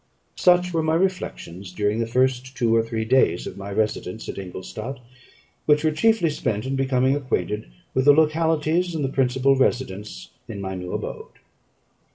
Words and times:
Such 0.37 0.73
were 0.73 0.81
my 0.81 0.95
reflections 0.95 1.71
during 1.71 1.99
the 1.99 2.07
first 2.07 2.57
two 2.57 2.75
or 2.75 2.81
three 2.81 3.05
days 3.05 3.45
of 3.45 3.55
my 3.55 3.71
residence 3.71 4.27
at 4.27 4.39
Ingolstadt, 4.39 4.99
which 5.67 5.83
were 5.83 5.91
chiefly 5.91 6.31
spent 6.31 6.65
in 6.65 6.75
becoming 6.75 7.15
acquainted 7.15 7.67
with 7.93 8.05
the 8.05 8.13
localities, 8.13 8.95
and 8.95 9.05
the 9.05 9.09
principal 9.09 9.55
residents 9.55 10.31
in 10.47 10.59
my 10.59 10.73
new 10.73 10.91
abode. 10.91 11.33